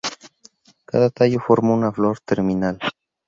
Cada 0.87 1.11
tallo 1.11 1.37
forma 1.47 1.75
una 1.75 1.91
flor 1.99 2.19
terminal. 2.21 2.79